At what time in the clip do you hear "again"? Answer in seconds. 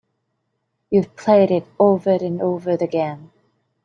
2.71-3.29